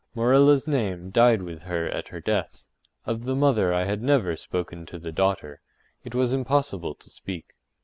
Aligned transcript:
Morella’s 0.15 0.67
name 0.67 1.11
died 1.11 1.43
with 1.43 1.61
her 1.61 1.85
at 1.89 2.07
her 2.07 2.19
death. 2.19 2.63
Of 3.05 3.25
the 3.25 3.35
mother 3.35 3.71
I 3.71 3.83
had 3.83 4.01
never 4.01 4.35
spoken 4.35 4.83
to 4.87 4.97
the 4.97 5.11
daughter;—it 5.11 6.15
was 6.15 6.33
impossible 6.33 6.95
to 6.95 7.09
speak. 7.11 7.53